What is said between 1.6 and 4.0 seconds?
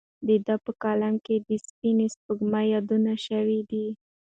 سپینې سپوږمۍ یادونه شوې ده.